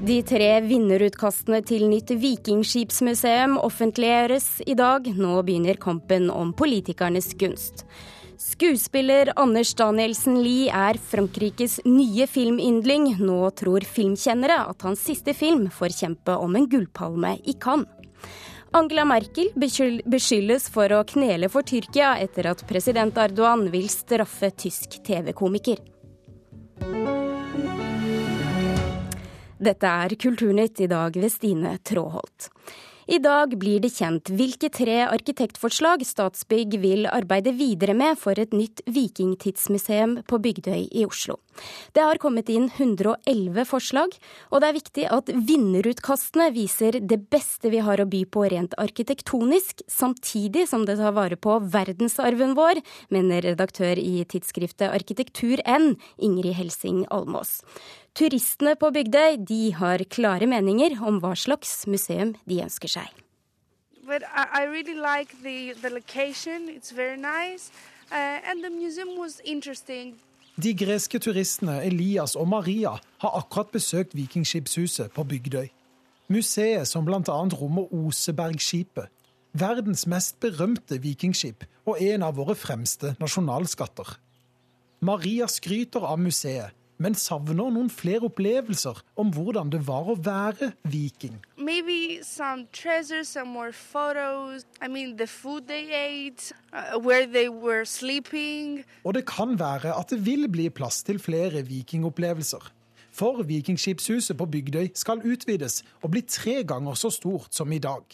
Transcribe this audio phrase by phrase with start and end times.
[0.00, 5.04] De tre vinnerutkastene til nytt vikingskipsmuseum offentliggjøres i dag.
[5.12, 7.84] Nå begynner kampen om politikernes gunst.
[8.40, 13.10] Skuespiller Anders Danielsen Lie er Frankrikes nye filmyndling.
[13.20, 17.92] Nå tror filmkjennere at hans siste film får kjempe om en gullpalme i Cannes.
[18.72, 25.02] Angela Merkel beskyldes for å knele for Tyrkia etter at president Erdogan vil straffe tysk
[25.04, 25.82] TV-komiker.
[29.60, 32.48] Dette er Kulturnytt i dag ved Stine Tråholt.
[33.10, 38.54] I dag blir det kjent hvilke tre arkitektforslag Statsbygg vil arbeide videre med for et
[38.54, 41.40] nytt vikingtidsmuseum på Bygdøy i Oslo.
[41.92, 44.14] Det har kommet inn 111 forslag,
[44.48, 48.76] og det er viktig at vinnerutkastene viser det beste vi har å by på rent
[48.80, 52.80] arkitektonisk, samtidig som det tar vare på verdensarven vår,
[53.10, 57.58] mener redaktør i tidsskriftet Arkitektur N, Ingrid Helsing Almås.
[58.14, 63.08] Turistene på Bygdøy de har klare meninger om hva slags museum de ønsker seg.
[64.02, 66.68] But I really like the, the location.
[66.68, 67.70] It's very nice.
[68.10, 70.18] Uh, and the museum was interesting.
[70.62, 75.70] De greske turistene Elias og Maria har akkurat besøkt Vikingskipshuset på Bygdøy.
[76.28, 77.20] Museet som bl.a.
[77.60, 79.06] rommer Osebergskipet,
[79.52, 84.18] verdens mest berømte vikingskip og en av våre fremste nasjonalskatter.
[85.00, 90.72] Maria skryter av museet, men savner noen flere opplevelser om hvordan det var å være
[90.84, 91.38] viking.
[91.56, 94.66] Maybe some treasures, some more photos.
[94.80, 98.84] I mean, the food they ate, uh, where they were sleeping.
[99.04, 102.72] Og det kan være at det vil bli plass til flere vikingopplevelser.
[103.12, 108.04] For Vikingskipshuset på Bygdøy skal utvides og bli tre ganger så stort som i dag.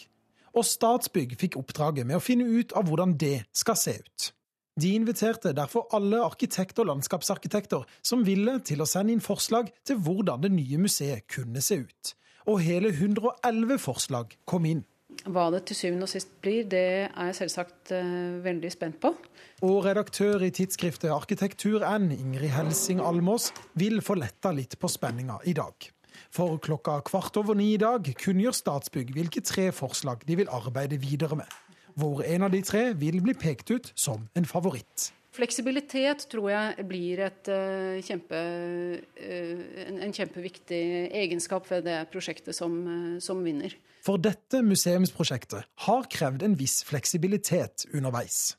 [0.57, 4.31] Og Statsbygg fikk oppdraget med å finne ut av hvordan det skal se ut.
[4.77, 9.97] De inviterte derfor alle arkitekter og landskapsarkitekter som ville, til å sende inn forslag til
[10.05, 12.13] hvordan det nye museet kunne se ut.
[12.47, 14.85] Og hele 111 forslag kom inn.
[15.25, 19.15] Hva det til syvende og sist blir, det er jeg selvsagt uh, veldig spent på.
[19.65, 25.57] Og redaktør i tidsskriftet Arkitektur-N, Ingrid Helsing Almås, vil få letta litt på spenninga i
[25.57, 25.89] dag.
[26.33, 31.01] For klokka kvart over ni i dag kunngjør Statsbygg hvilke tre forslag de vil arbeide
[31.01, 31.63] videre med
[31.97, 35.11] hvor en av de tre vil bli pekt ut som en favoritt.
[35.37, 40.79] Fleksibilitet tror jeg blir et, uh, kjempe, uh, en, en, kjempeviktig
[41.13, 43.75] egenskap ved det prosjektet som, uh, som, vinner.
[44.05, 48.55] For dette museumsprosjektet har krevd en viss fleksibilitet underveis.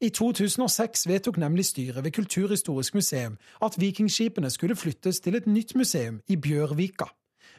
[0.00, 5.76] I 2006 vedtok nemlig styret ved Kulturhistorisk museum at vikingskipene skulle flyttes til et nytt
[5.76, 7.12] museum i Bjørvika.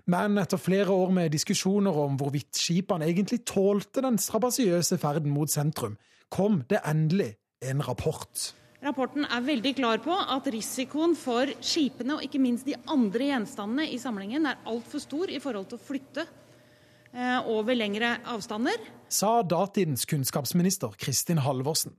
[0.08, 5.52] Men etter flere år med diskusjoner om hvorvidt skipene egentlig tålte den strabasiøse ferden mot
[5.52, 5.98] sentrum,
[6.32, 7.34] kom det endelig
[7.68, 8.54] en rapport.
[8.84, 13.88] Rapporten er veldig klar på at risikoen for skipene og ikke minst de andre gjenstandene
[13.92, 18.80] i samlingen er altfor stor i forhold til å flytte eh, over lengre avstander.
[19.12, 21.98] Sa datidens kunnskapsminister Kristin Halvorsen.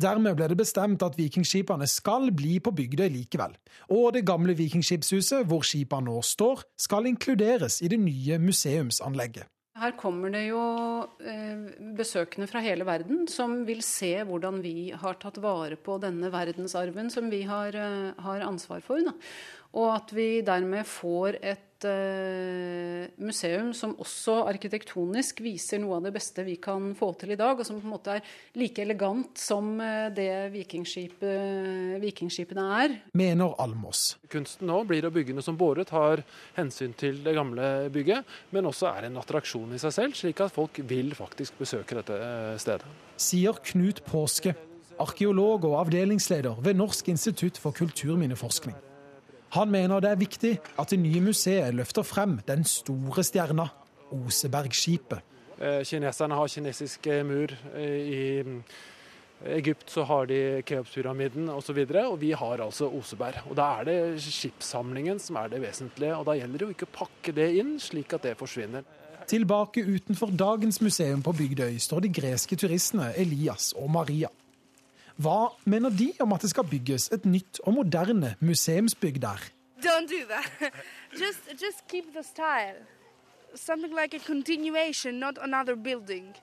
[0.00, 3.54] Dermed ble det bestemt at vikingskipene skal bli på Bygdøy likevel,
[3.94, 9.48] og det gamle vikingskipshuset hvor skipene nå står, skal inkluderes i det nye museumsanlegget.
[9.78, 10.60] Her kommer det jo
[11.22, 16.32] eh, besøkende fra hele verden som vil se hvordan vi har tatt vare på denne
[16.34, 19.04] verdensarven som vi har, eh, har ansvar for.
[19.06, 19.14] Da.
[19.78, 26.14] Og at vi dermed får et uh, museum som også arkitektonisk viser noe av det
[26.16, 28.22] beste vi kan få til i dag, og som på en måte er
[28.58, 32.88] like elegant som uh, det vikingskipene er.
[33.18, 34.16] Mener Almås.
[34.32, 36.16] Kunsten nå blir å bygge noe som både tar
[36.58, 38.20] hensyn til det gamle bygget,
[38.54, 42.16] men også er en attraksjon i seg selv, slik at folk vil faktisk besøke dette
[42.16, 42.86] eh, stedet.
[43.18, 44.54] Sier Knut Påske,
[44.98, 48.76] arkeolog og avdelingsleder ved Norsk institutt for kulturminneforskning.
[49.56, 53.68] Han mener det er viktig at det nye museet løfter frem den store stjerna,
[54.12, 55.24] Osebergskipet.
[55.58, 57.52] Eh, kineserne har kinesisk mur.
[57.76, 58.62] Eh, I mm,
[59.58, 61.78] Egypt så har de Keopspyramiden osv.
[61.78, 63.42] Og, så og vi har altså Oseberg.
[63.50, 66.16] Og Da er det skipssamlingen som er det vesentlige.
[66.16, 68.84] og Da gjelder det jo ikke å pakke det inn slik at det forsvinner.
[69.28, 74.30] Tilbake utenfor dagens museum på Bygdøy står de greske turistene Elias og Maria.
[75.18, 79.40] Hva mener de om at det skal bygges et nytt og moderne museumsbygg der?
[79.82, 80.72] Don't do that.
[81.22, 82.78] Just, just keep the style.
[83.54, 86.36] Something like a continuation, not another building.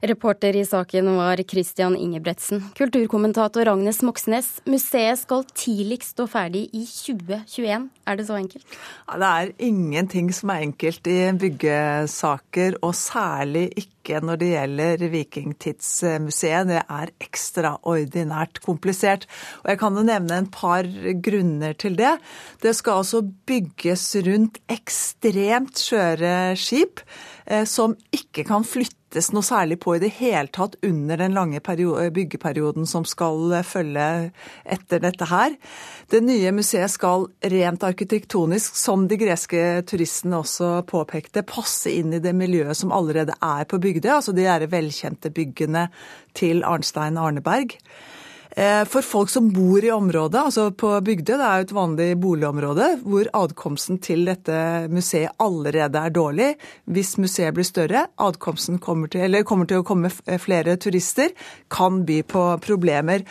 [0.00, 2.62] Reporter i saken var Christian Ingebretsen.
[2.76, 7.90] Kulturkommentator Agnes Moxnes, museet skal tidligst stå ferdig i 2021.
[8.08, 8.64] Er det så enkelt?
[9.04, 15.04] Ja, det er ingenting som er enkelt i byggesaker, og særlig ikke når det gjelder
[15.12, 16.70] Vikingtidsmuseet.
[16.70, 19.26] Det er ekstraordinært komplisert.
[19.60, 20.88] Og jeg kan jo nevne en par
[21.20, 22.14] grunner til det.
[22.64, 27.04] Det skal altså bygges rundt ekstremt skjøre skip
[27.44, 31.34] eh, som ikke kan flytte lettes noe særlig på i det hele tatt under den
[31.34, 34.30] lange byggeperioden som skal følge
[34.64, 35.56] etter dette her.
[36.10, 42.22] Det nye museet skal rent arkitektonisk, som de greske turistene også påpekte, passe inn i
[42.22, 45.88] det miljøet som allerede er på Bygdøy, altså de der velkjente byggene
[46.32, 47.74] til Arnstein Arneberg.
[48.56, 52.08] Eh, for folk som bor i området, altså på Bygdøy, det er jo et vanlig
[52.20, 54.56] boligområde, hvor adkomsten til dette
[54.90, 56.50] museet allerede er dårlig.
[56.90, 61.30] Hvis museet blir større, adkomsten kommer til, kommer til å komme flere turister,
[61.70, 63.22] kan by på problemer.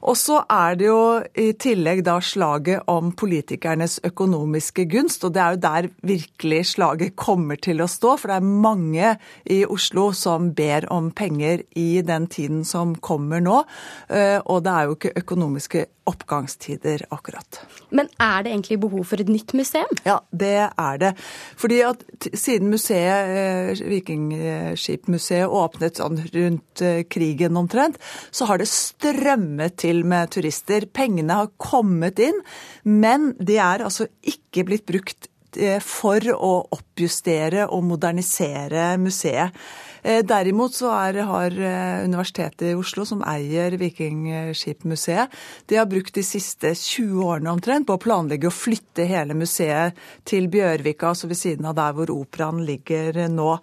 [0.00, 5.42] Og så er det jo i tillegg da slaget om politikernes økonomiske gunst, og det
[5.42, 8.16] er jo der virkelig slaget kommer til å stå.
[8.16, 9.14] For det er mange
[9.44, 13.62] i Oslo som ber om penger i den tiden som kommer nå.
[14.08, 17.60] Eh, og det er jo ikke økonomiske oppgangstider akkurat.
[17.94, 19.90] Men er det egentlig behov for et nytt museum?
[20.06, 21.12] Ja, det er det.
[21.60, 22.04] Fordi at
[22.34, 27.98] siden museet, eh, Vikingskipmuseet åpnet sånn rundt eh, krigen omtrent,
[28.30, 30.86] så har det strømmet til med turister.
[30.86, 32.40] Pengene har kommet inn,
[32.84, 39.54] men de er altså ikke blitt brukt eh, for å oppjustere og modernisere museet.
[40.02, 45.38] Eh, derimot så er, har eh, Universitetet i Oslo, som eier Vikingskipmuseet,
[45.68, 49.98] de har brukt de siste 20 årene omtrent på å planlegge å flytte hele museet
[50.28, 53.56] til Bjørvika, altså ved siden av der hvor operaen ligger nå.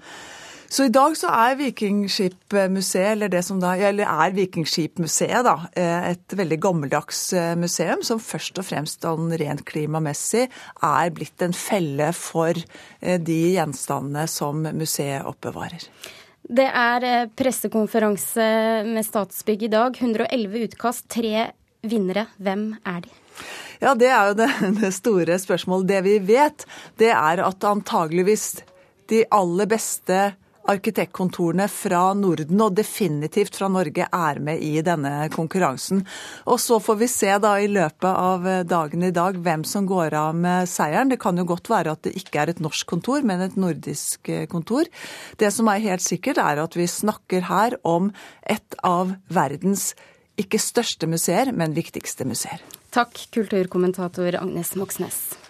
[0.67, 6.09] Så i dag så er Vikingskipmuseet, eller det som da, eller er Vikingskipmuseet, da, eh,
[6.11, 7.21] et veldig gammeldags
[7.57, 10.45] museum som først og fremst sånn rent klimamessig
[10.83, 12.59] er blitt en felle for
[12.99, 15.87] de gjenstandene som museet oppbevarer.
[16.47, 18.47] Det er eh, pressekonferanse
[18.87, 19.97] med Statsbygg i dag.
[19.99, 21.49] 111 utkast, tre
[21.83, 22.27] vinnere.
[22.39, 23.11] Hvem er de?
[23.83, 24.49] Ja, Det er jo det,
[24.81, 25.89] det store spørsmålet.
[25.91, 26.65] Det vi vet,
[26.97, 28.63] det er at antageligvis
[29.11, 30.21] de aller beste
[30.71, 36.03] arkitektkontorene fra Norden og definitivt fra Norge er med i denne konkurransen.
[36.45, 40.15] Og så får vi se da i løpet av dagen i dag hvem som går
[40.17, 41.11] av med seieren.
[41.13, 44.29] Det kan jo godt være at det ikke er et norsk kontor, men et nordisk
[44.29, 44.89] eh, kontor.
[45.39, 48.11] Det som er helt sikkert, er at vi snakker her om
[48.43, 49.93] et av verdens
[50.37, 52.61] ikke største museer, men viktigste museer.
[52.93, 55.46] Takk, kulturkommentator Agnes Moxnes.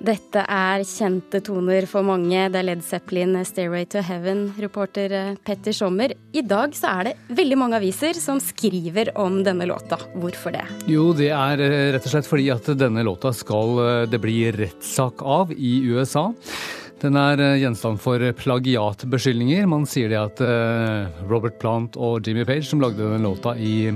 [0.00, 2.46] Dette er kjente toner for mange.
[2.48, 6.14] Det er Led Zeppelin, 'Stairway to Heaven', reporter eh, Petter Sommer.
[6.32, 9.98] I dag så er det veldig mange aviser som skriver om denne låta.
[10.16, 10.64] Hvorfor det?
[10.88, 14.38] Jo, det er eh, rett og slett fordi at denne låta skal eh, det bli
[14.56, 16.30] rettssak av i USA.
[17.04, 19.68] Den er gjenstand for plagiatbeskyldninger.
[19.68, 20.42] Man sier det at
[21.28, 23.88] Robert Plant og Jimmy Page, som lagde denne låta i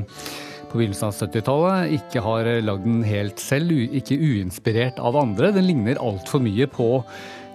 [0.75, 5.53] på begynnelsen av 70-tallet, ikke har lagd den helt selv, ikke uinspirert av andre.
[5.55, 6.89] Den ligner altfor mye på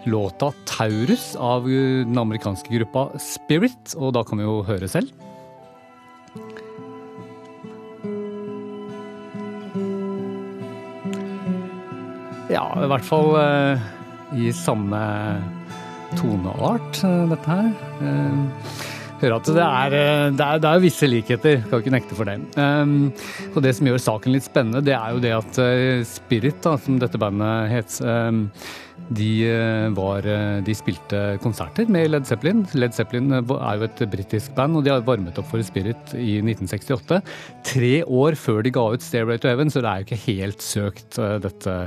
[0.07, 5.11] låta 'Taurus' av den amerikanske gruppa Spirit, og da kan vi jo høre selv.
[12.49, 13.83] Ja, i hvert fall eh,
[14.39, 15.03] i samme
[16.15, 18.98] toneart, eh, dette her.
[19.19, 22.29] Hører at det er, eh, det er, det er visse likheter, skal ikke nekte for
[22.29, 22.37] det.
[22.59, 23.09] Um,
[23.53, 26.75] og det som gjør saken litt spennende, det er jo det at uh, Spirit, da,
[26.79, 28.45] som dette bandet het, um,
[29.15, 30.27] de, uh, var,
[30.65, 32.63] de spilte konserter med Led Zeppelin.
[32.77, 36.39] Led Zeppelin er jo et britisk band, og de har varmet opp for Spirit i
[36.43, 37.19] 1968.
[37.73, 40.63] Tre år før de ga ut Stairway to Heaven, så det er jo ikke helt
[40.63, 41.77] søkt, dette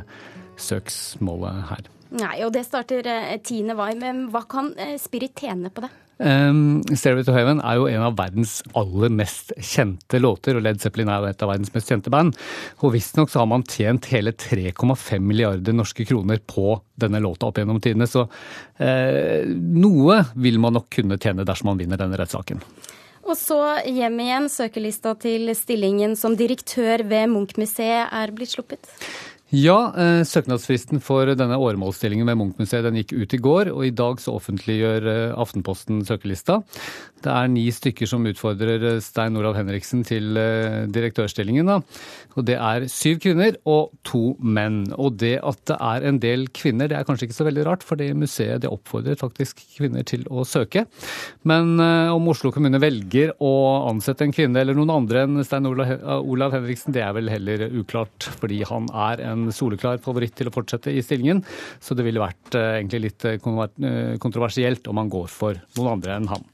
[0.60, 1.90] søksmålet her.
[2.12, 3.06] Nei, og det starter
[3.38, 3.72] 10.
[3.78, 4.68] mai, men hva kan
[5.00, 5.92] Spirit tjene på det?
[6.22, 10.78] Um, Stairway to Heaven er jo en av verdens aller mest kjente låter, og Led
[10.82, 12.38] Zeppelin er jo et av verdens mest kjente band.
[12.80, 17.58] Og visstnok så har man tjent hele 3,5 milliarder norske kroner på denne låta opp
[17.58, 19.52] gjennom tidene, så uh,
[19.82, 22.62] noe vil man nok kunne tjene dersom man vinner denne rettssaken.
[23.22, 24.48] Og så hjem igjen.
[24.50, 28.90] Søkerlista til stillingen som direktør ved Munch-museet er blitt sluppet?
[29.52, 33.92] Ja, eh, søknadsfristen for denne åremålsstillingen ved Munch-museet den gikk ut i går, og i
[33.92, 36.62] dag så offentliggjør eh, Aftenposten søkelista.
[37.22, 40.40] Det er ni stykker som utfordrer eh, Stein Olav Henriksen til
[40.88, 41.68] direktørstillingen.
[41.68, 41.76] Da.
[42.32, 44.86] Og det er syv kvinner og to menn.
[44.96, 47.84] Og det at det er en del kvinner, det er kanskje ikke så veldig rart,
[47.84, 50.86] for det museet det oppfordrer faktisk kvinner til å søke.
[51.44, 53.52] Men om Oslo kommune velger å
[53.90, 58.30] ansette en kvinne eller noen andre enn Stein Olav Henriksen, det er vel heller uklart,
[58.40, 61.42] fordi han er en soleklar favoritt til å fortsette i stillingen.
[61.82, 65.94] Så det ville vært eh, egentlig litt eh, eh, kontroversielt om han går for noen
[65.96, 66.50] andre enn han.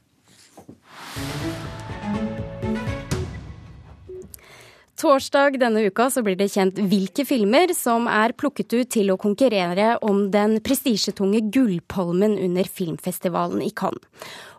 [4.99, 9.19] Torsdag denne uka så blir det kjent hvilke filmer som er plukket ut til å
[9.19, 14.03] konkurrere om den prestisjetunge Gullpalmen under filmfestivalen i Cannes.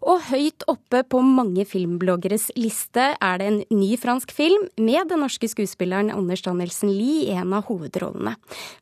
[0.01, 5.21] Og høyt oppe på mange filmbloggeres liste er det en ny fransk film med den
[5.21, 8.33] norske skuespilleren Anders Danielsen Lie i en av hovedrollene.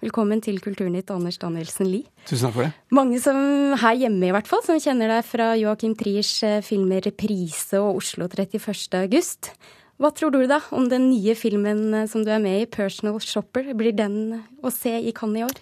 [0.04, 2.06] Velkommen til Kulturnytt, Anders Danielsen Lie.
[2.22, 2.70] Tusen takk for det.
[2.94, 7.02] Mange som her hjemme i hvert fall, som kjenner deg fra Joachim Triers eh, filmer
[7.02, 8.94] 'Reprise' og 'Oslo 31.
[9.02, 9.50] august'.
[9.98, 13.18] Hva tror du da om den nye filmen eh, som du er med i, 'Personal
[13.18, 13.74] Shopper'?
[13.74, 15.56] Blir den å se i Cannes i år?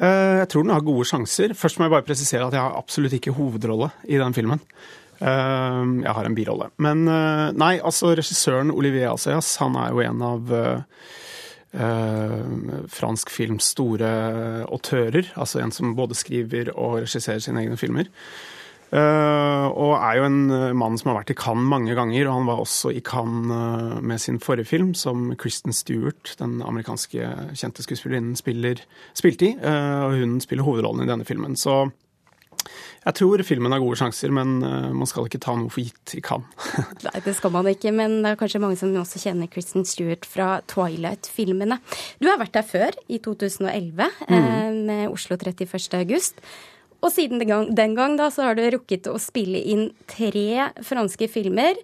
[0.00, 1.52] Eh, jeg tror den har gode sjanser.
[1.52, 4.62] Først må jeg bare presisere at jeg har absolutt ikke hovedrolle i den filmen.
[5.20, 6.70] Eh, jeg har en birolle.
[6.80, 10.56] Men nei, altså regissøren Olivier Assayas, han er jo en av
[12.92, 14.08] fransk films store
[14.68, 15.30] autører.
[15.40, 18.10] Altså en som både skriver og regisserer sine egne filmer.
[18.92, 22.26] Uh, og er jo en eh, mann som har vært i Cannes mange ganger.
[22.28, 26.58] Og han var også i Cannes uh, med sin forrige film, som Kristen Stewart, den
[26.60, 29.52] amerikanske kjente skuespillerinnen, spilte i.
[29.56, 31.56] Og hun spiller hovedrollen i denne filmen.
[31.56, 31.86] Så
[33.02, 36.20] jeg tror filmen har gode sjanser, men man skal ikke ta noe for gitt i
[36.22, 36.68] Cannes.
[37.06, 40.28] Nei, det skal man ikke, men det er kanskje mange som også kjenner Kristen Stewart
[40.28, 41.80] fra Twilight-filmene.
[42.20, 44.78] Du har vært der før, i 2011, mm.
[44.92, 45.88] med Oslo 31.
[45.98, 46.44] august.
[47.02, 50.70] Og siden den gang, den gang da, så har du rukket å spille inn tre
[50.86, 51.78] franske filmer.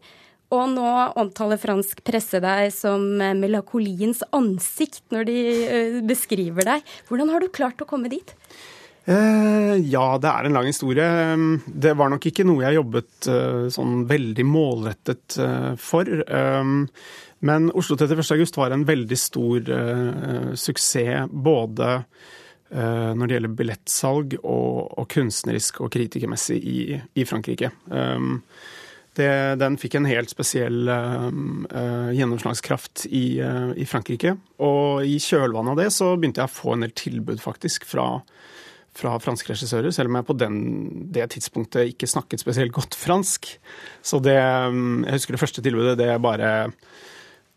[0.54, 6.92] Og nå omtaler fransk presse deg som melankoliens ansikt når de uh, beskriver deg.
[7.10, 8.32] Hvordan har du klart å komme dit?
[9.08, 11.10] Uh, ja, det er en lang historie.
[11.66, 13.30] Det var nok ikke noe jeg jobbet
[13.74, 15.38] sånn veldig målrettet
[15.82, 16.08] for.
[17.38, 18.24] Men Oslo 31.
[18.38, 19.72] august var en veldig stor
[20.58, 26.80] suksess både Eh, når det gjelder billettsalg og, og kunstnerisk og kritikermessig i,
[27.16, 27.70] i Frankrike.
[27.88, 28.42] Um,
[29.18, 34.36] det, den fikk en helt spesiell um, uh, gjennomslagskraft i, uh, i, Frankrike.
[34.62, 38.06] Og i kjølvannet av det så begynte jeg å få en del tilbud, faktisk, fra,
[38.96, 40.60] fra franske regissører, selv om jeg på den,
[41.14, 43.50] det tidspunktet ikke snakket spesielt godt fransk.
[44.06, 46.52] Så det um, Jeg husker det første tilbudet, det bare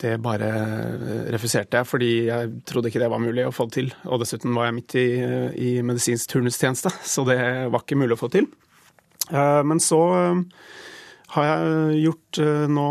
[0.02, 0.50] det bare
[1.34, 3.94] refuserte jeg, fordi jeg trodde ikke det var mulig å få det til.
[4.10, 5.08] Og dessuten var jeg midt i,
[5.56, 7.40] i medisinsk turnustjeneste, så det
[7.72, 8.50] var ikke mulig å få til.
[9.30, 10.42] Eh, men så eh,
[11.36, 12.88] har jeg gjort eh, nå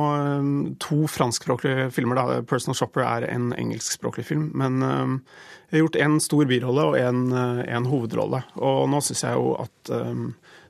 [0.82, 2.20] to franskspråklige filmer.
[2.20, 2.42] Da.
[2.42, 4.50] 'Personal Shopper' er en engelskspråklig film.
[4.54, 8.42] Men jeg har gjort en stor birolle og en hovedrolle.
[8.58, 9.92] Og nå syns jeg jo at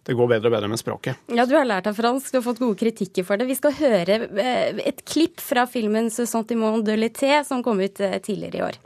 [0.07, 1.19] det går bedre og bedre med språket.
[1.28, 3.47] Ja, Du har lært deg fransk, du har fått gode kritikker for det.
[3.50, 8.19] Vi skal høre eh, et klipp fra filmen 'Sentiment de l'été', som kom ut eh,
[8.19, 8.76] tidligere i år.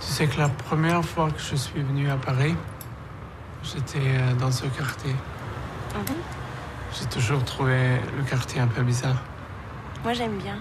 [0.00, 2.54] Sais que la première fois que je suis venu à Paris,
[3.62, 5.14] j'étais euh, dans ce quartier.
[5.94, 6.20] Mm -hmm.
[6.96, 9.22] J'ai toujours trouvé le quartier un peu bizarre.
[10.04, 10.58] Moi, j'aime bien.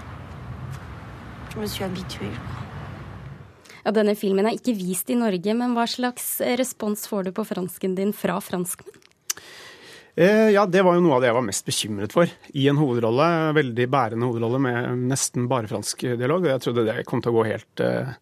[1.54, 2.66] Je me suis habituée, je crois.
[3.86, 7.44] Ja, denne filmen er ikke vist i Norge, men hva slags respons får du på
[7.44, 9.05] fransken din fra franskmenn?
[10.16, 12.32] Eh, ja, det var jo noe av det jeg var mest bekymret for.
[12.56, 13.28] I en hovedrolle,
[13.58, 16.48] veldig bærende hovedrolle med nesten bare fransk dialog.
[16.48, 18.14] Jeg trodde det kom til å gå helt uh,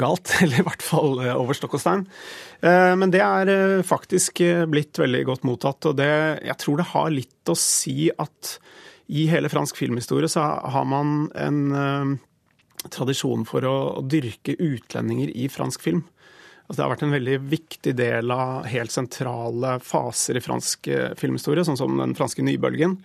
[0.00, 2.08] galt, eller i hvert fall uh, over stokk og stein.
[2.64, 4.40] Men det er faktisk
[4.72, 6.08] blitt veldig godt mottatt, og det,
[6.48, 8.54] jeg tror det har litt å si at
[9.12, 12.16] i hele fransk filmhistorie så har man en
[12.88, 13.76] tradisjon for å
[14.08, 16.00] dyrke utlendinger i fransk film.
[16.64, 21.10] Altså, det har vært en veldig viktig del av helt sentrale faser i fransk eh,
[21.20, 22.96] filmhistorie, sånn som den franske nybølgen.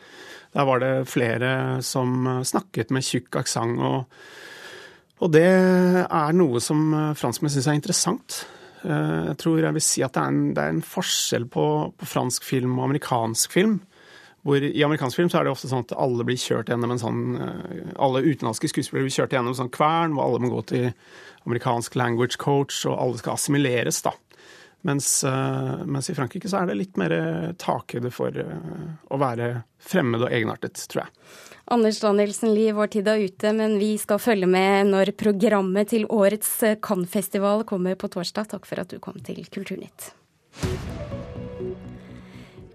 [0.55, 1.51] Der var det flere
[1.85, 3.81] som snakket med tjukk aksent.
[3.83, 4.23] Og,
[5.19, 8.39] og, det er noe som eh, franskmenn syns er interessant.
[8.87, 11.69] Eh, jeg tror jeg vil si at det er en, det er en forskjell på,
[11.99, 13.81] på, fransk film og amerikansk film.
[14.47, 17.01] Hvor I amerikansk film så er det ofte sånn at alle blir kjørt gjennom en
[17.01, 17.23] sånn
[17.99, 20.85] Alle utenlandske skuespillere blir kjørt gjennom en sånn kvern, hvor alle må gå til
[21.49, 24.13] amerikansk language coach, og alle skal assimileres, da.
[24.87, 27.11] Mens, uh, mens, i Frankrike så er det litt mer
[27.59, 31.11] takhøyde for uh, å være fremmed og egenartet, tror jeg.
[31.69, 36.07] Anders Danielsen Lie, vår tid er ute, men vi skal følge med når programmet til
[36.09, 38.49] årets Cannes-festival kommer på torsdag.
[38.55, 40.13] Takk for at du kom til Kulturnytt.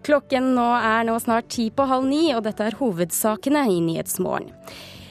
[0.05, 4.51] Klokken nå er nå snart ti på halv ni, og dette er hovedsakene i Nyhetsmorgen.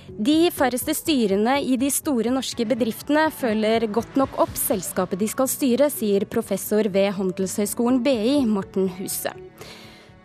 [0.07, 5.47] De færreste styrene i de store norske bedriftene følger godt nok opp selskapet de skal
[5.47, 9.31] styre, sier professor ved Handelshøyskolen BI, Morten Huse.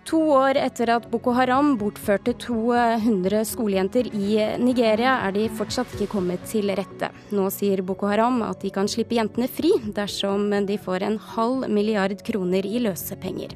[0.09, 6.09] To år etter at Boko Haram bortførte 200 skolejenter i Nigeria, er de fortsatt ikke
[6.15, 7.13] kommet til rette.
[7.31, 11.69] Nå sier Boko Haram at de kan slippe jentene fri dersom de får en halv
[11.69, 13.53] milliard kroner i løsepenger.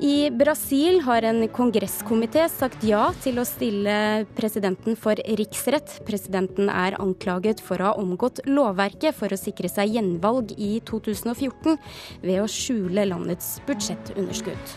[0.00, 5.98] I Brasil har en kongresskomité sagt ja til å stille presidenten for riksrett.
[6.08, 11.76] Presidenten er anklaget for å ha omgått lovverket for å sikre seg gjenvalg i 2014
[12.24, 14.76] ved å skjule landets budsjettunderskudd.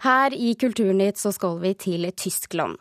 [0.00, 2.78] Her i Kulturnytt så skal vi til Tyskland.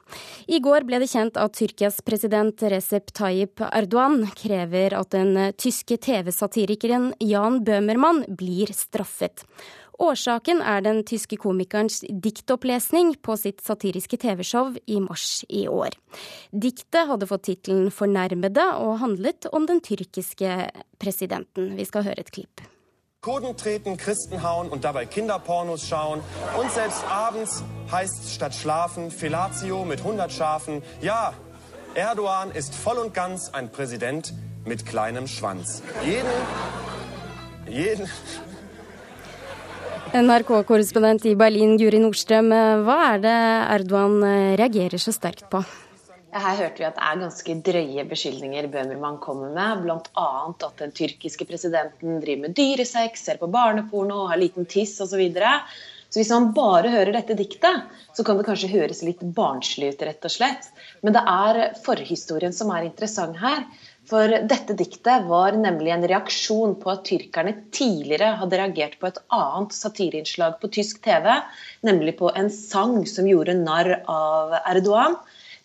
[0.47, 5.99] I går ble det kjent at Tyrkias president Recep Tayyip Erdogan krever at den tyske
[5.99, 9.43] TV-satirikeren Jan Bøhmermann blir straffet.
[9.99, 15.99] Årsaken er den tyske komikerens diktopplesning på sitt satiriske TV-show i mars i år.
[16.55, 20.71] Diktet hadde fått tittelen 'Fornærmede' og handlet om den tyrkiske
[21.03, 21.75] presidenten.
[21.75, 22.63] Vi skal høre et klipp.
[23.21, 26.21] Kurden treten, Christen hauen und dabei Kinderpornos schauen.
[26.57, 30.81] Und selbst abends heißt statt schlafen Fellatio mit 100 Schafen.
[31.01, 31.33] Ja,
[31.95, 34.33] Erdogan ist voll und ganz ein Präsident
[34.63, 35.83] mit kleinem Schwanz.
[36.05, 36.31] Jeden,
[37.67, 38.09] jeden...
[40.13, 42.49] NRK-korrespondent i Berlin, Guri Nordstrøm.
[42.87, 44.23] Hva er Erdogan
[44.55, 45.65] reagerer så sterkt på?
[46.29, 49.85] Her hørte vi at det er ganske drøye beskyldninger Bøhmermann kommer med.
[49.85, 50.25] Bl.a.
[50.51, 55.23] at den tyrkiske presidenten driver med dyresex, ser på barneporno, har liten tiss osv.
[56.09, 57.85] Så, hvis man bare hører dette diktet,
[58.17, 60.69] så kan det kanskje høres litt barnslig ut, rett og slett.
[61.01, 63.65] Men det er forhistorien som er interessant her.
[64.09, 69.19] For dette diktet var nemlig en reaksjon på at tyrkerne tidligere hadde reagert på et
[69.33, 71.29] annet satireinnslag på tysk TV,
[71.85, 75.17] nemlig på en sang som gjorde narr av Erdogan.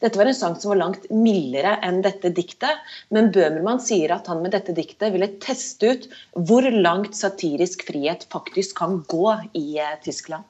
[0.04, 2.82] Dette var en sang som var langt mildere enn dette diktet,
[3.14, 8.26] men Bøhmermann sier at han med dette diktet ville teste ut hvor langt satirisk frihet
[8.32, 10.44] faktisk kan gå i eh, Tyskland.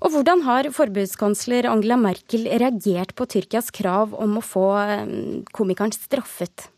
[0.00, 5.04] Og Hvordan har forbudskansler Angela Merkel reagert på Tyrkias krav om å få eh,
[5.52, 6.70] komikeren straffet?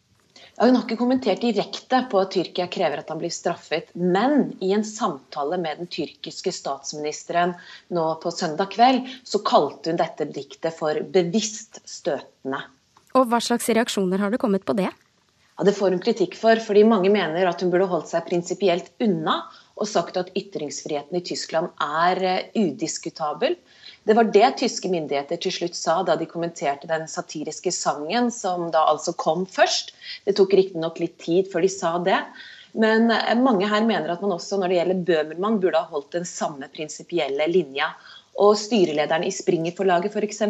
[0.56, 4.70] Hun har ikke kommentert direkte på at Tyrkia krever at han blir straffet, men i
[4.72, 7.52] en samtale med den tyrkiske statsministeren
[7.92, 12.62] nå på søndag kveld, så kalte hun dette diktet for bevisst støtende.
[13.12, 14.88] Og Hva slags reaksjoner har det kommet på det?
[14.88, 18.88] Ja, Det får hun kritikk for, fordi mange mener at hun burde holdt seg prinsipielt
[19.00, 19.42] unna
[19.76, 23.56] og sagt at ytringsfriheten i Tyskland er eh, udiskutabel.
[24.06, 28.68] Det var det tyske myndigheter til slutt sa da de kommenterte den satiriske sangen, som
[28.70, 29.90] da altså kom først.
[30.22, 32.20] Det tok riktignok litt tid før de sa det.
[32.78, 36.14] Men eh, mange her mener at man også når det gjelder Bøhmermann, burde ha holdt
[36.20, 37.90] den samme prinsipielle linja.
[38.36, 40.42] Og styrelederen i Springer-forlaget f.eks.,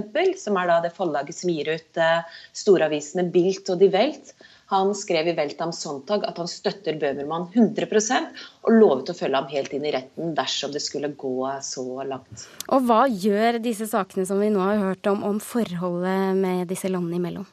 [0.42, 4.34] som er da det forlaget som gir ut eh, storavisene Bilt og Die Welt,
[4.72, 9.50] han skrev i Weltam Sonntag at han støtter Bøhmermann 100% og lovet å følge ham
[9.52, 12.48] helt inn i retten dersom det skulle gå så langt.
[12.74, 16.90] Og Hva gjør disse sakene som vi nå har hørt om, om forholdet med disse
[16.90, 17.46] landene imellom?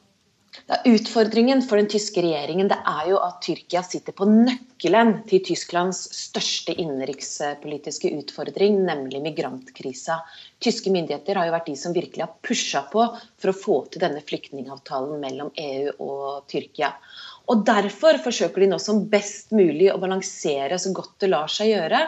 [0.66, 5.42] Da utfordringen for den tyske regjeringen det er jo at Tyrkia sitter på nøkkelen til
[5.44, 10.20] Tysklands største innenrikspolitiske utfordring, nemlig migrantkrisa.
[10.64, 14.06] Tyske myndigheter har jo vært de som virkelig har pusha på for å få til
[14.06, 16.94] denne flyktningavtalen mellom EU og Tyrkia.
[17.52, 21.74] Og Derfor forsøker de nå som best mulig å balansere så godt det lar seg
[21.74, 22.00] gjøre.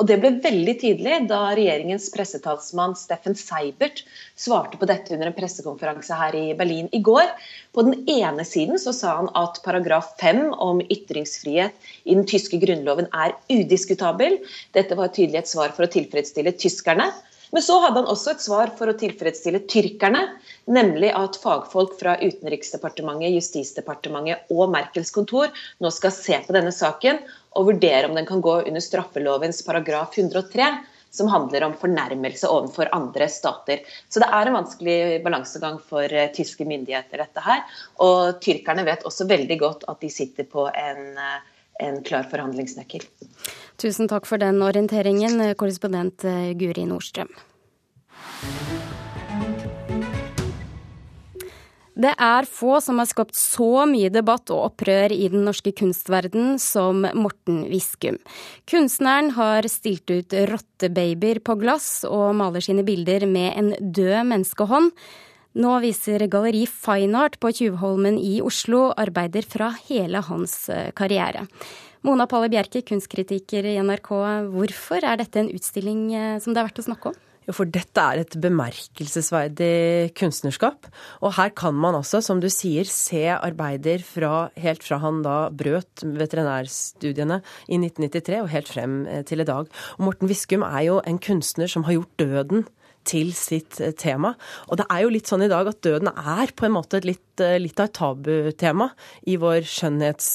[0.00, 4.02] Og Det ble veldig tydelig da regjeringens pressetalsmann Steffen Seibert
[4.34, 7.30] svarte på dette under en pressekonferanse her i Berlin i går.
[7.76, 12.58] På den ene siden så sa han at paragraf 5 om ytringsfrihet i den tyske
[12.62, 14.40] grunnloven er udiskutabel.
[14.74, 17.12] Dette var tydelig et svar for å tilfredsstille tyskerne.
[17.50, 20.22] Men så hadde han også et svar for å tilfredsstille tyrkerne,
[20.70, 25.50] nemlig at fagfolk fra Utenriksdepartementet, Justisdepartementet og Merkels kontor
[25.82, 27.18] nå skal se på denne saken
[27.58, 30.70] og vurdere om den kan gå under straffelovens paragraf 103
[31.10, 33.82] som handler om fornærmelse overfor andre stater.
[34.08, 37.64] Så det er en vanskelig balansegang for eh, tyske myndigheter, dette her.
[38.04, 41.40] Og tyrkerne vet også veldig godt at de sitter på en, eh,
[41.82, 43.02] en klar forhandlingsnøkkel.
[43.80, 47.30] Tusen takk for den orienteringen, korrespondent eh, Guri Nordstrøm.
[52.00, 56.54] Det er få som har skapt så mye debatt og opprør i den norske kunstverden
[56.62, 58.16] som Morten Viskum.
[58.70, 64.94] Kunstneren har stilt ut rottebabyer på glass og maler sine bilder med en død menneskehånd.
[65.60, 71.48] Nå viser Galleri Fine Art på Tjuvholmen i Oslo arbeider fra hele hans eh, karriere.
[72.06, 74.14] Mona Palle Bjerke, kunstkritiker i NRK.
[74.54, 77.18] Hvorfor er dette en utstilling eh, som det er verdt å snakke om?
[77.50, 80.88] For dette er et bemerkelsesverdig kunstnerskap.
[81.20, 85.36] Og her kan man altså, som du sier, se arbeider fra, helt fra han da
[85.52, 89.68] brøt veterinærstudiene i 1993 og helt frem eh, til i dag.
[89.98, 92.68] Og Morten Viskum er jo en kunstner som har gjort døden
[93.04, 94.38] til sitt eh, tema.
[94.72, 97.26] Og det er jo litt sånn i dag at døden er på en måte litt,
[97.36, 98.94] litt av et tabutema
[99.28, 100.30] i vår skjønnhets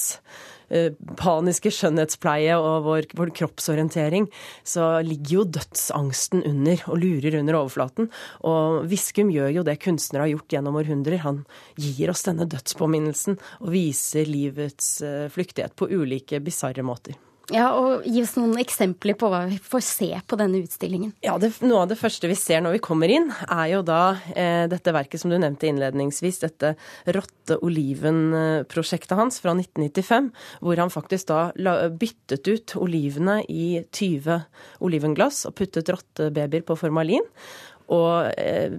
[1.20, 4.28] paniske skjønnhetspleie og vår, vår, kroppsorientering,
[4.66, 8.10] så ligger jo dødsangsten under og lurer under overflaten.
[8.48, 11.22] Og Viskum gjør jo det kunstnere har gjort gjennom århundrer.
[11.26, 11.44] Han
[11.78, 17.16] gir oss denne dødspåminnelsen og viser livets eh, flyktighet på ulike bisarre måter.
[17.54, 21.12] Ja, og Gi oss noen eksempler på hva vi får se på denne utstillingen.
[21.22, 24.16] Ja, det, Noe av det første vi ser når vi kommer inn, er jo da
[24.34, 26.40] eh, dette verket som du nevnte innledningsvis.
[26.42, 26.74] Dette
[27.14, 30.30] Rotte-oliven-prosjektet hans fra 1995.
[30.64, 34.40] Hvor han faktisk da la, byttet ut olivene i 20
[34.86, 37.26] olivenglass og puttet rottebabyer på formalin
[37.92, 38.72] og eh,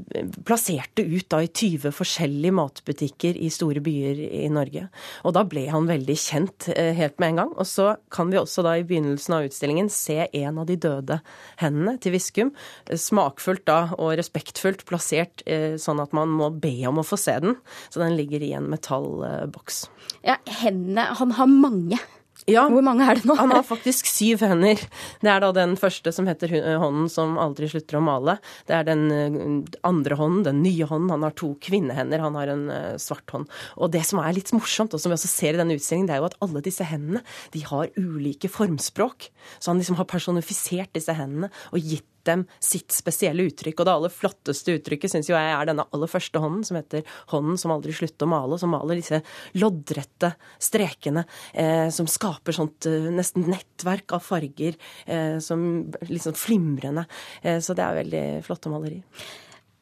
[0.48, 4.88] plasserte ut da i 20 forskjellige matbutikker i store byer i Norge.
[5.24, 7.54] Og da ble han veldig kjent eh, helt med en gang.
[7.56, 11.22] Og så kan vi også da i begynnelsen av utstillingen se en av de døde
[11.62, 12.52] hendene til Viskum.
[12.88, 15.44] Eh, smakfullt da og respektfullt plassert
[15.82, 17.56] sånn at man må be om å få se den.
[17.94, 19.86] Så den ligger i en metallboks.
[20.26, 22.00] Ja, hendene Han har mange.
[22.48, 23.36] Ja, Hvor mange er det nå?
[23.36, 24.80] Han har faktisk syv hender.
[25.20, 28.38] Det er da den første som heter Hånden som aldri slutter å male.
[28.70, 31.12] Det er den eh, andre hånden, den nye hånden.
[31.12, 33.52] Han har to kvinnehender, han har en eh, svart hånd.
[33.76, 36.16] Og det som er litt morsomt, og som vi også ser i denne utstillingen, det
[36.16, 39.28] er jo at alle disse hendene de har ulike formspråk.
[39.60, 43.80] Så han liksom har personifisert disse hendene og gitt dem sitt spesielle uttrykk.
[43.80, 47.58] Og det aller flotteste uttrykket syns jeg er denne aller første hånden, som heter 'Hånden
[47.58, 49.22] som aldri slutter å male', som maler disse
[49.56, 57.06] loddrette strekene eh, som skaper sånt eh, nesten nettverk av farger eh, som liksom flimrende.
[57.42, 59.02] Eh, så det er veldig flotte maleri.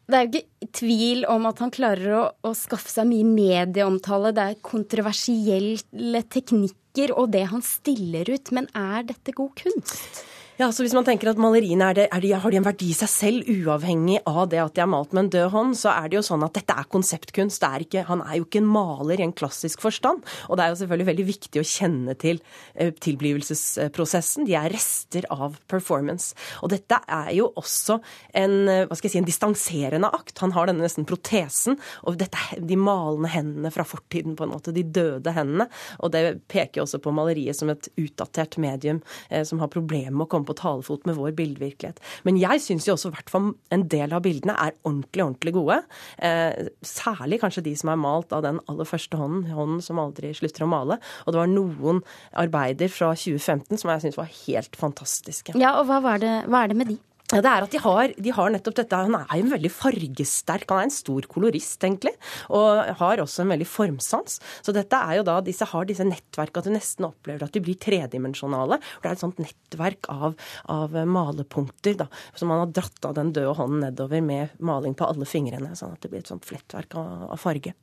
[0.05, 4.33] Det er jo ikke tvil om at han klarer å, å skaffe seg mye medieomtale.
[4.37, 8.53] Det er kontroversielle teknikker og det han stiller ut.
[8.53, 10.21] Men er dette god kunst?
[10.55, 12.87] Ja, så Hvis man tenker at maleriene er det, er de, har de en verdi
[12.93, 15.89] i seg selv, uavhengig av det at de er malt med en død hånd, så
[15.91, 17.65] er det jo sånn at dette er konseptkunst.
[17.67, 20.23] Er ikke, han er jo ikke en maler i en klassisk forstand.
[20.47, 24.47] Og det er jo selvfølgelig veldig viktig å kjenne til uh, tilblivelsesprosessen.
[24.47, 26.31] De er rester av performance.
[26.63, 27.99] Og dette er jo også
[28.31, 30.39] en, uh, hva skal jeg si, en distanserende akt.
[30.39, 31.75] Han har denne nesten protesen,
[32.07, 34.71] og dette, de malende hendene fra fortiden, på en måte.
[34.71, 35.67] De døde hendene.
[35.99, 40.29] Og det peker også på maleriet som et utdatert medium uh, som har problemer med
[40.29, 42.01] å komme på talefot med vår bildevirkelighet.
[42.27, 45.79] Men jeg syns jo også hvert fall en del av bildene er ordentlig, ordentlig gode.
[46.17, 50.33] Eh, særlig kanskje de som er malt av den aller første hånden, hånden som aldri
[50.37, 50.99] slutter å male.
[51.25, 52.03] Og det var noen
[52.45, 55.57] arbeider fra 2015 som jeg syns var helt fantastiske.
[55.59, 57.01] Ja, og hva, det, hva er det med de?
[57.25, 58.97] Det er at de har, de har, nettopp dette.
[59.07, 62.13] Han er jo en veldig fargesterk, han er en stor kolorist, egentlig.
[62.53, 64.37] Og har også en veldig formsans.
[64.61, 67.63] Så dette er jo da, disse har disse nettverkene at du nesten opplever at de
[67.65, 68.77] blir tredimensjonale.
[69.01, 70.37] Det er et sånt nettverk av,
[70.69, 72.07] av malepunkter da,
[72.37, 75.73] som man har dratt av den døde hånden nedover med maling på alle fingrene.
[75.73, 77.73] Sånn at det blir et sånt flettverk av, av farge.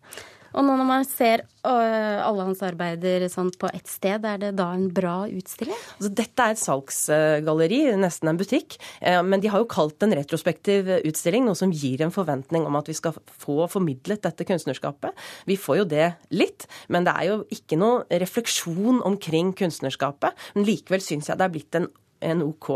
[0.53, 4.53] Og nå når man ser øh, alle hans arbeider sånn på ett sted, er det
[4.59, 5.79] da en bra utstilling?
[5.97, 8.77] Altså, dette er et salgsgalleri, nesten en butikk.
[9.01, 12.67] Eh, men de har jo kalt det en retrospektiv utstilling, noe som gir en forventning
[12.69, 15.17] om at vi skal få formidlet dette kunstnerskapet.
[15.49, 20.37] Vi får jo det litt, men det er jo ikke noe refleksjon omkring kunstnerskapet.
[20.57, 21.91] Men likevel syns jeg det er blitt en
[22.23, 22.71] en OK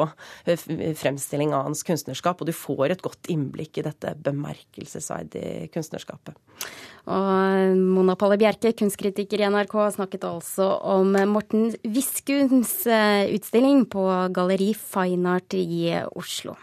[0.99, 6.37] fremstilling av hans kunstnerskap, og du får et godt innblikk i dette bemerkelsesverdige kunstnerskapet.
[7.07, 14.07] Og Mona Palle Bjerke, kunstkritiker i NRK, snakket altså om Morten Viskuns eh, utstilling på
[14.35, 16.57] Galleri Fine Art i Oslo.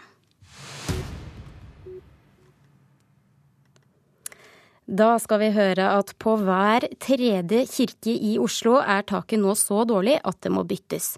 [4.84, 9.80] Da skal vi høre at på hver tredje kirke i Oslo er taket nå så
[9.88, 11.14] dårlig at det må byttes.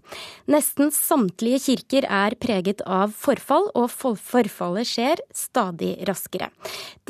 [0.47, 6.53] Nesten samtlige kirker er preget av forfall, og forfallet skjer stadig raskere.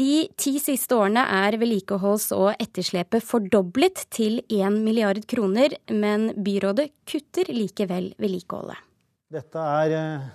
[0.01, 6.89] De ti siste årene er vedlikeholds- og etterslepet fordoblet til 1 milliard kroner, men byrådet
[7.05, 8.81] kutter likevel vedlikeholdet.
[9.29, 10.29] Dette er eh,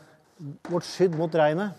[0.69, 1.73] vårt skydd mot regnet.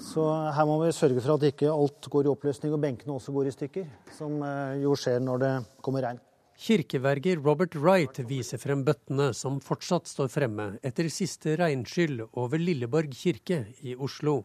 [0.00, 0.22] Så
[0.54, 3.50] her må vi sørge for at ikke alt går i oppløsning og benkene også går
[3.50, 5.52] i stykker, som eh, jo skjer når det
[5.84, 6.20] kommer regn.
[6.58, 13.14] Kirkeverger Robert Wright viser frem bøttene som fortsatt står fremme etter siste regnskyll over Lilleborg
[13.14, 14.40] kirke i Oslo.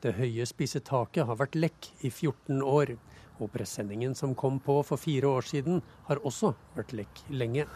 [0.00, 2.94] Det høye, spisse taket har vært lekk i 14 år.
[3.42, 7.68] Og presenningen som kom på for fire år siden, har også vært lekk lenge.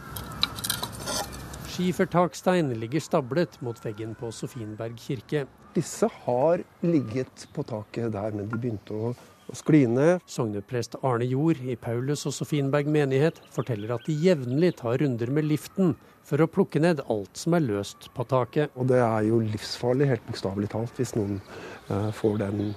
[1.73, 5.47] Skifertakstein ligger stablet mot veggen på Sofienberg kirke.
[5.73, 9.13] Disse har ligget på taket der, men de begynte å,
[9.49, 10.21] å skli ned.
[10.29, 15.49] Sogneprest Arne Jord i Paulus og Sofienberg menighet forteller at de jevnlig tar runder med
[15.49, 18.69] liften for å plukke ned alt som er løst på taket.
[18.77, 21.41] Og det er jo livsfarlig, helt bokstavelig talt, hvis noen
[21.89, 22.67] uh, får den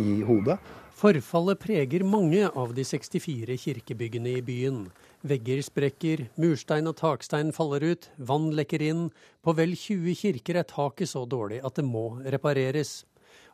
[0.00, 0.56] i hodet.
[1.00, 4.82] Forfallet preger mange av de 64 kirkebyggene i byen.
[5.24, 9.06] Vegger sprekker, murstein og takstein faller ut, vann lekker inn.
[9.40, 12.98] På vel 20 kirker er taket så dårlig at det må repareres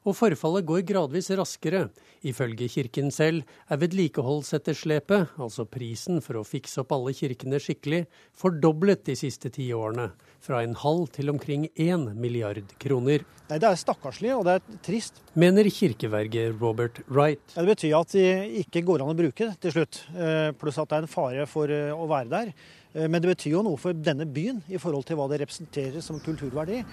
[0.06, 1.88] og forfallet går gradvis raskere.
[2.26, 8.04] Ifølge kirken selv er vedlikeholdsetterslepet, altså prisen for å fikse opp alle kirkene skikkelig,
[8.36, 10.12] fordoblet de siste ti årene.
[10.46, 13.24] Fra en halv til omkring én milliard kroner.
[13.50, 15.18] Nei, Det er stakkarslig og det er trist.
[15.34, 17.42] Mener kirkeverget Robert Wright.
[17.56, 18.30] Ja, det betyr at det
[18.62, 20.04] ikke går an å bruke det til slutt.
[20.14, 22.52] Eh, pluss at det er en fare for eh, å være der.
[22.94, 26.02] Eh, men det betyr jo noe for denne byen i forhold til hva det representerer
[26.02, 26.84] som kulturverdi.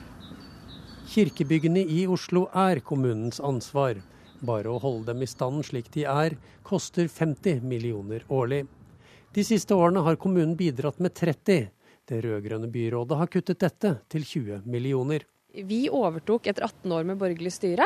[1.13, 4.01] Kirkebyggene i Oslo er kommunens ansvar.
[4.41, 8.65] Bare å holde dem i stand slik de er, koster 50 millioner årlig.
[9.33, 11.69] De siste årene har kommunen bidratt med 30.
[12.09, 15.23] Det rød-grønne byrådet har kuttet dette til 20 millioner.
[15.53, 17.85] Vi overtok etter 18 år med borgerlig styre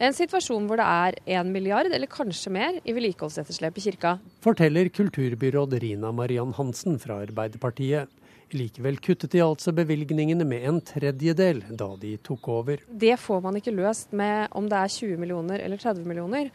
[0.00, 4.14] en situasjon hvor det er 1 milliard, eller kanskje mer, i vedlikeholdsetterslep i kirka.
[4.44, 8.08] Forteller kulturbyråd Rina Mariann Hansen fra Arbeiderpartiet.
[8.50, 12.80] Likevel kuttet de altså bevilgningene med en tredjedel da de tok over.
[12.88, 16.50] Det får man ikke løst med om det er 20 millioner eller 30 millioner.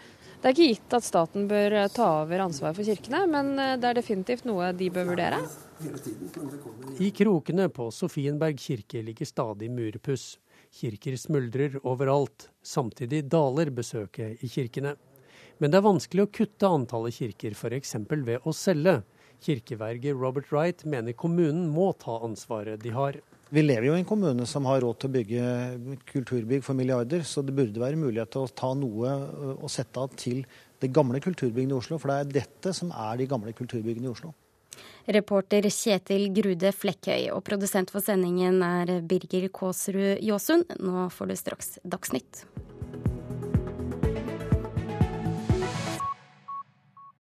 [0.45, 3.71] Det er ikke gitt at staten bør eh, ta over ansvaret for kirkene, men eh,
[3.81, 5.39] det er definitivt noe de bør vurdere.
[7.01, 10.35] I krokene på Sofienberg kirke ligger stadig murpuss.
[10.69, 12.51] Kirker smuldrer overalt.
[12.61, 14.93] Samtidig daler besøket i kirkene.
[15.57, 17.97] Men det er vanskelig å kutte antallet kirker, f.eks.
[18.13, 18.99] ved å selge.
[19.41, 23.17] Kirkeverget Robert Wright mener kommunen må ta ansvaret de har.
[23.55, 25.43] Vi lever jo i en kommune som har råd til å bygge
[26.09, 29.13] kulturbygg for milliarder, så det burde være mulighet til å ta noe
[29.53, 30.41] og sette av til
[30.83, 31.99] det gamle kulturbyggene i Oslo.
[32.01, 34.33] For det er dette som er de gamle kulturbyggene i Oslo.
[35.15, 40.75] Reporter Kjetil Grude Flekkøy, og produsent for sendingen er Birger Kåsrud Jåsund.
[40.83, 42.43] Nå får du straks Dagsnytt.